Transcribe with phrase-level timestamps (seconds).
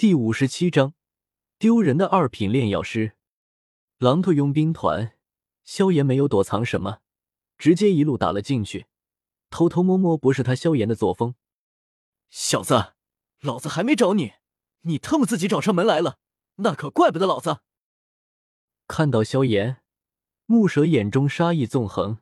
[0.00, 0.94] 第五十七章
[1.58, 3.18] 丢人的二品炼药师。
[3.98, 5.14] 狼头佣兵团，
[5.62, 7.00] 萧炎没有躲藏什么，
[7.58, 8.86] 直接一路打了进去。
[9.50, 11.34] 偷偷摸摸不是他萧炎的作风。
[12.30, 12.94] 小子，
[13.42, 14.32] 老子还没找你，
[14.84, 16.18] 你特么自己找上门来了，
[16.54, 17.58] 那可怪不得老子。
[18.88, 19.82] 看到萧炎，
[20.46, 22.20] 木蛇眼中杀意纵横，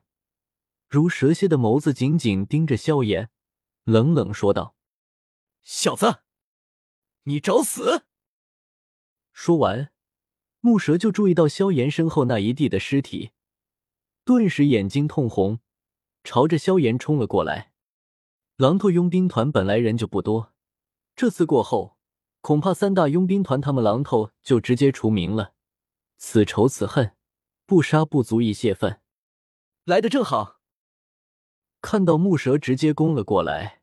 [0.89, 3.29] 如蛇蝎的眸子紧紧盯着萧炎，
[3.85, 4.75] 冷冷说道
[5.63, 6.23] ：“小子。”
[7.23, 8.05] 你找死！
[9.31, 9.91] 说完，
[10.59, 13.31] 木蛇就注意到萧炎身后那一地的尸体，
[14.23, 15.59] 顿时眼睛通红，
[16.23, 17.71] 朝着萧炎冲了过来。
[18.57, 20.53] 狼头佣兵团本来人就不多，
[21.15, 21.97] 这次过后，
[22.41, 25.53] 恐怕三大佣兵团他们狼头就直接除名了。
[26.17, 27.15] 此仇此恨，
[27.65, 29.01] 不杀不足以泄愤。
[29.85, 30.59] 来的正好，
[31.81, 33.81] 看到木蛇直接攻了过来，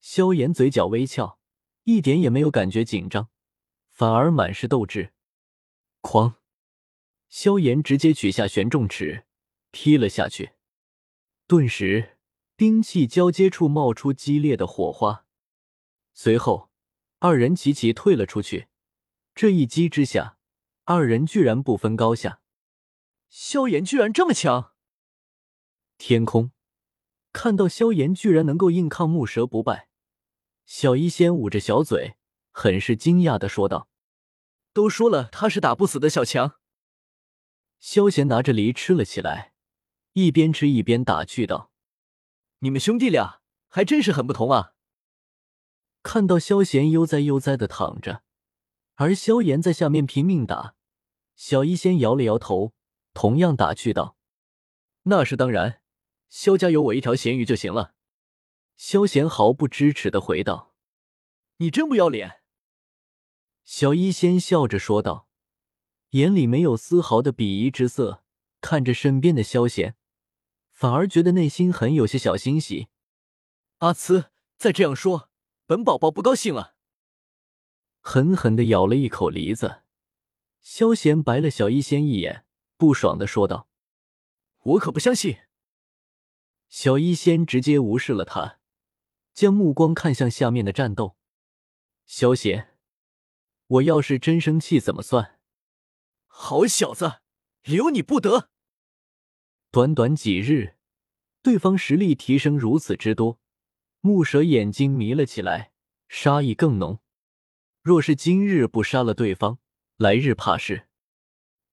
[0.00, 1.35] 萧炎嘴角微翘。
[1.86, 3.28] 一点也没有感觉紧张，
[3.92, 5.12] 反而满是斗志。
[6.02, 6.34] 哐！
[7.28, 9.24] 萧炎直接取下玄重尺，
[9.70, 10.54] 劈了下去。
[11.46, 12.18] 顿时，
[12.56, 15.26] 兵器交接处冒出激烈的火花。
[16.12, 16.70] 随后，
[17.20, 18.66] 二人齐齐退了出去。
[19.32, 20.38] 这一击之下，
[20.86, 22.40] 二人居然不分高下。
[23.28, 24.72] 萧炎居然这么强！
[25.98, 26.50] 天空
[27.32, 29.88] 看到萧炎居然能够硬抗木蛇不败。
[30.66, 32.16] 小医仙捂着小嘴，
[32.50, 33.88] 很是惊讶的说道
[34.74, 36.58] ：“都说了他是打不死的小强。”
[37.78, 39.52] 萧贤拿着梨吃了起来，
[40.14, 41.70] 一边吃一边打趣道
[42.58, 44.72] ：“你们兄弟俩还真是很不同啊！”
[46.02, 48.24] 看到萧贤悠哉悠哉的躺着，
[48.96, 50.74] 而萧炎在下面拼命打，
[51.36, 52.74] 小医仙摇了摇头，
[53.14, 54.16] 同样打趣道
[55.04, 55.80] ：“那是当然，
[56.28, 57.94] 萧家有我一条咸鱼就行了。”
[58.76, 60.74] 萧贤毫不支持的回道
[61.58, 62.42] ：“你真不要脸！”
[63.64, 65.28] 小医仙笑着说道，
[66.10, 68.22] 眼里没有丝毫的鄙夷之色，
[68.60, 69.96] 看着身边的萧贤，
[70.70, 72.88] 反而觉得内心很有些小欣喜。
[73.78, 75.30] 阿慈，再这样说，
[75.66, 76.76] 本宝宝不高兴了。
[78.00, 79.82] 狠狠的咬了一口梨子，
[80.60, 83.68] 萧贤白了小医仙一眼，不爽的说道
[84.62, 85.38] ：“我可不相信！”
[86.68, 88.60] 小医仙直接无视了他。
[89.36, 91.14] 将目光看向下面的战斗，
[92.06, 92.78] 萧贤，
[93.66, 95.38] 我要是真生气怎么算？
[96.24, 97.20] 好小子，
[97.64, 98.48] 留你不得！
[99.70, 100.76] 短短几日，
[101.42, 103.38] 对方实力提升如此之多，
[104.00, 105.72] 木蛇眼睛迷了起来，
[106.08, 107.00] 杀意更浓。
[107.82, 109.58] 若是今日不杀了对方，
[109.98, 110.88] 来日怕是……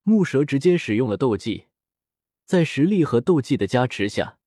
[0.01, 1.67] 木蛇直接使用了斗技，
[2.43, 4.37] 在实力和斗技的加持下。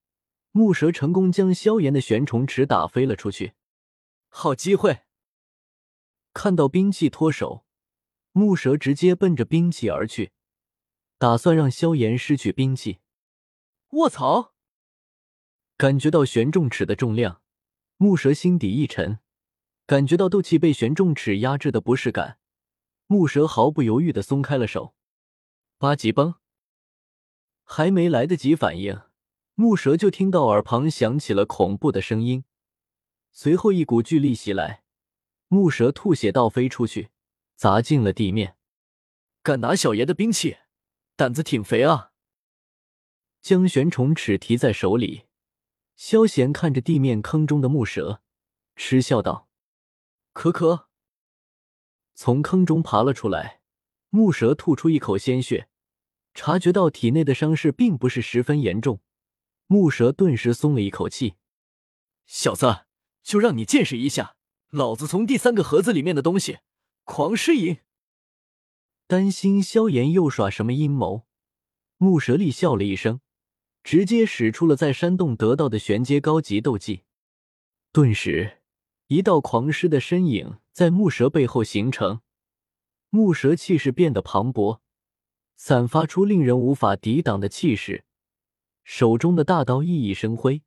[0.56, 3.53] 木蛇成功将萧炎的玄虫尺打飞了出去，
[4.28, 5.03] 好机会！
[6.33, 7.67] 看到兵器脱手，
[8.33, 10.33] 木蛇直接奔着兵器而去，
[11.19, 13.00] 打算让萧炎失去兵器。
[13.91, 14.55] 卧槽！
[15.77, 17.43] 感觉到玄重尺的重量，
[17.99, 19.19] 木蛇心底一沉，
[19.84, 22.38] 感觉到斗气被玄重尺压制的不适感，
[23.06, 24.94] 木蛇毫不犹豫的松开了手。
[25.77, 26.37] 八级崩，
[27.62, 29.03] 还没来得及反应。
[29.59, 32.44] 木蛇就听到耳旁响起了恐怖的声音，
[33.33, 34.83] 随后一股巨力袭来，
[35.49, 37.09] 木蛇吐血倒飞出去，
[37.55, 38.59] 砸进了地面。
[39.43, 40.59] 敢拿小爷的兵器，
[41.17, 42.12] 胆子挺肥啊！
[43.41, 45.22] 将玄虫尺提在手里，
[45.97, 48.21] 萧贤看着地面坑中的木蛇，
[48.75, 49.49] 嗤笑道
[50.34, 50.91] ：“可可。”
[52.15, 53.62] 从坑中爬了出来，
[54.11, 55.71] 木蛇吐出一口鲜血，
[56.34, 59.00] 察觉到体内的伤势并不是十分严重。
[59.69, 61.34] 木蛇顿时松了一口气，
[62.25, 62.87] 小子，
[63.25, 64.37] 就让你见识一下，
[64.71, 66.59] 老子从第三个盒子里面的东西——
[67.03, 67.78] 狂狮影。
[69.09, 71.26] 担心萧炎又耍什么阴谋，
[71.97, 73.21] 木蛇厉笑了一声，
[73.82, 77.03] 直接使出了在山洞得到的玄阶高级斗技。
[77.91, 78.59] 顿时，
[79.09, 82.21] 一道狂狮的身影在木蛇背后形成，
[83.11, 84.79] 木蛇气势变得磅礴，
[85.56, 88.05] 散发出令人无法抵挡的气势。
[88.87, 90.62] 手中的大刀熠熠生辉，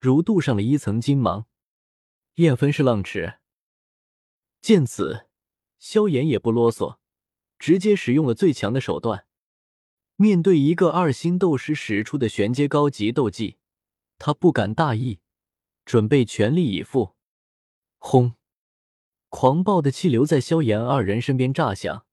[0.00, 1.46] 如镀上了一层金芒。
[2.34, 3.34] 燕分是浪尺。
[4.60, 5.28] 见此，
[5.78, 6.98] 萧炎也不啰嗦，
[7.60, 9.24] 直接使用了最强的手段。
[10.16, 13.58] 面对一个二星斗师使出的玄阶高级斗技，
[14.18, 15.20] 他不敢大意，
[15.84, 17.14] 准备全力以赴。
[17.98, 18.34] 轰！
[19.28, 22.04] 狂暴的气流在萧炎二人身边炸响，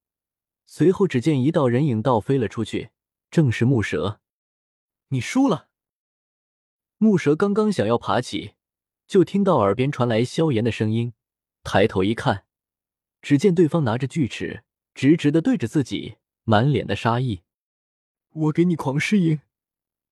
[0.67, 2.91] 随后只见一道人影倒飞了出去，
[3.31, 4.21] 正是木蛇。
[5.09, 5.69] 你输了。
[6.97, 8.55] 木蛇刚刚想要爬起，
[9.05, 11.13] 就听到耳边传来萧炎的声音，
[11.63, 12.45] 抬头一看，
[13.21, 14.63] 只见对方拿着锯齿，
[14.93, 17.43] 直直的对着自己，满脸的杀意。
[18.31, 19.41] 我给你狂狮营，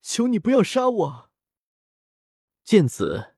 [0.01, 1.31] 求你不要杀我！
[2.63, 3.35] 见此，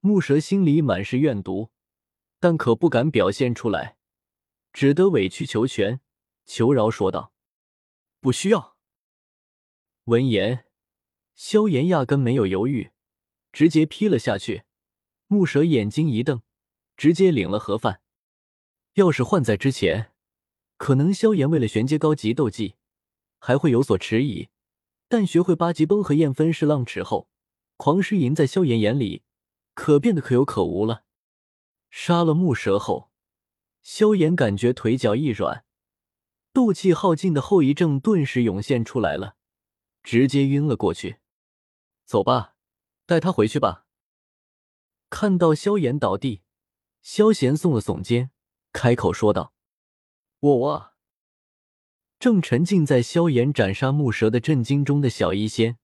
[0.00, 1.70] 木蛇心里满是怨毒，
[2.38, 3.96] 但可不敢表现出来，
[4.72, 6.00] 只得委曲求全，
[6.44, 7.32] 求饶说道
[8.20, 8.76] ：“不需要。”
[10.04, 10.66] 闻言，
[11.38, 12.90] 萧炎压根没有犹豫，
[13.52, 14.64] 直接劈了下去。
[15.28, 16.42] 木蛇眼睛一瞪，
[16.96, 18.00] 直接领了盒饭。
[18.94, 20.10] 要是换在之前，
[20.76, 22.74] 可能萧炎为了玄阶高级斗技，
[23.38, 24.48] 还会有所迟疑。
[25.06, 27.28] 但学会八级崩和燕分式浪池后，
[27.76, 29.22] 狂狮银在萧炎眼里
[29.74, 31.04] 可变得可有可无了。
[31.88, 33.12] 杀了木蛇后，
[33.80, 35.64] 萧炎感觉腿脚一软，
[36.52, 39.36] 斗气耗尽的后遗症顿时涌现出来了。
[40.02, 41.18] 直接晕了过去。
[42.08, 42.54] 走吧，
[43.04, 43.84] 带他回去吧。
[45.10, 46.40] 看到萧炎倒地，
[47.02, 48.30] 萧贤耸了耸肩，
[48.72, 49.52] 开口说道
[50.40, 50.94] ：“我我。”
[52.18, 55.76] 正沉浸在萧炎斩杀木蛇的震惊中的小医仙，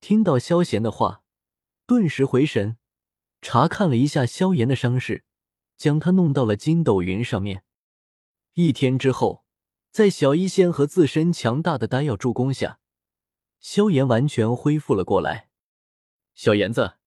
[0.00, 1.22] 听到萧贤的话，
[1.84, 2.78] 顿时回神，
[3.42, 5.26] 查看了一下萧炎的伤势，
[5.76, 7.62] 将他弄到了筋斗云上面。
[8.54, 9.44] 一天之后，
[9.90, 12.78] 在小医仙和自身强大的丹药助攻下。
[13.62, 15.48] 萧炎完全恢复了过来。
[16.34, 16.98] 小炎子，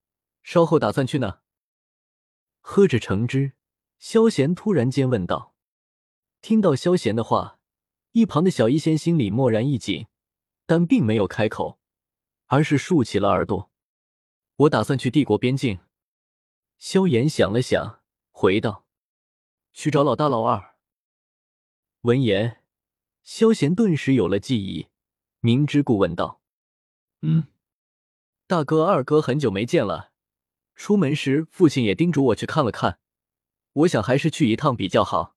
[0.42, 1.42] 稍后打算去哪？
[2.62, 3.52] 喝着橙汁，
[4.00, 5.54] 萧炎突然间问道。
[6.42, 7.60] 听到萧炎的话，
[8.14, 10.08] 一旁的小医仙心里蓦然一紧，
[10.66, 11.80] 但并没有开口，
[12.46, 13.70] 而是竖起了耳朵。
[14.56, 15.80] 我打算去帝国边境。
[16.78, 18.86] 萧炎想了想，回道
[19.74, 20.76] ：“去找老大老二。”
[22.02, 22.64] 闻言，
[23.24, 24.88] 萧炎顿时有了记忆，
[25.42, 26.42] 明知故问道。
[27.28, 27.48] 嗯，
[28.46, 30.12] 大哥二哥很久没见了。
[30.76, 33.00] 出门时父亲也叮嘱我去看了看，
[33.74, 35.36] 我想还是去一趟比较好。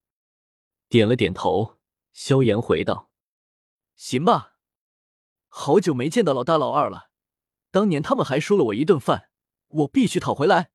[0.90, 1.78] 点了点头，
[2.12, 3.10] 萧炎回道
[3.96, 4.56] ：“行吧。
[5.48, 7.10] 好久没见到老大老二了，
[7.70, 9.30] 当年他们还输了我一顿饭，
[9.68, 10.70] 我必须讨回来。”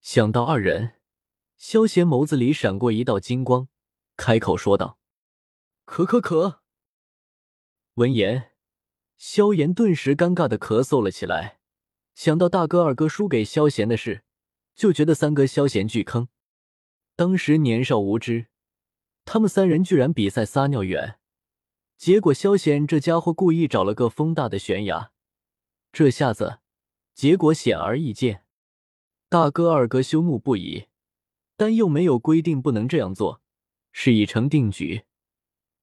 [0.00, 1.00] 想到二人，
[1.56, 3.68] 萧贤眸子里闪过一道金光，
[4.16, 5.00] 开口说道
[5.84, 6.62] ：“可可可。”
[7.94, 8.47] 闻言。
[9.18, 11.58] 萧炎顿时尴尬的咳嗽了起来，
[12.14, 14.22] 想到大哥二哥输给萧贤的事，
[14.76, 16.28] 就觉得三哥萧贤巨坑。
[17.16, 18.46] 当时年少无知，
[19.24, 21.18] 他们三人居然比赛撒尿远，
[21.96, 25.10] 结果萧贤这家伙故意找了个风大的悬崖，
[25.90, 26.60] 这下子
[27.12, 28.44] 结果显而易见。
[29.28, 30.86] 大哥二哥羞怒不已，
[31.56, 33.42] 但又没有规定不能这样做，
[33.90, 35.02] 事已成定局，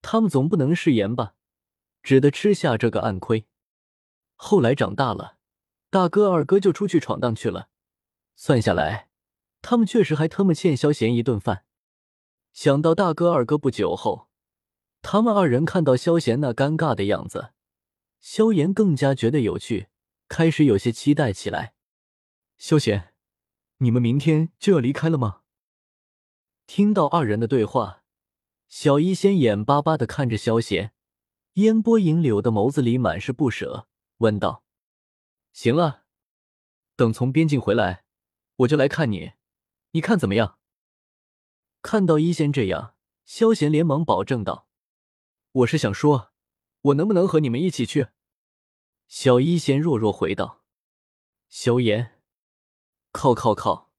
[0.01, 1.35] 他们总不能食言吧。
[2.05, 3.47] 只得吃下这个暗亏。
[4.35, 5.37] 后来长大了，
[5.89, 7.69] 大哥二哥就出去闯荡去了。
[8.35, 9.09] 算下来，
[9.63, 11.65] 他们确实还他妈欠萧贤一顿饭。
[12.53, 14.27] 想到大哥二哥不久后，
[15.01, 17.49] 他们二人看到萧贤那尴尬的样子，
[18.19, 19.87] 萧炎更加觉得有趣，
[20.27, 21.73] 开始有些期待起来。
[22.57, 23.15] 萧贤，
[23.77, 25.41] 你们明天就要离开了吗？
[26.67, 28.03] 听到二人的对话，
[28.67, 30.91] 小医仙眼巴巴的看着萧贤。
[31.55, 33.87] 烟波银柳的眸子里满是不舍，
[34.17, 34.65] 问道
[35.53, 36.03] ：“行了，
[36.97, 38.03] 等从边境回来，
[38.57, 39.31] 我就来看你，
[39.91, 40.59] 你看怎么样？”
[41.81, 44.67] 看到一仙这样，萧贤连忙保证道
[45.53, 46.33] ：“我是想说，
[46.81, 48.09] 我能不能和你们一起去？”
[49.07, 50.61] 小一仙弱弱回道
[51.47, 52.19] ：“萧炎，
[53.13, 53.93] 靠靠靠，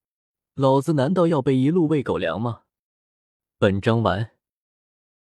[0.53, 2.65] 老子难道要被一路喂狗粮吗？”
[3.57, 4.36] 本章完。